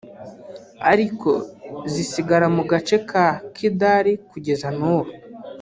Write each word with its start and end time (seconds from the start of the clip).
ariko 0.91 1.31
zisigara 1.91 2.47
mu 2.55 2.63
gace 2.71 2.97
ka 3.09 3.27
Kidal 3.55 4.05
kugeza 4.29 4.67
n’ubu 4.77 5.11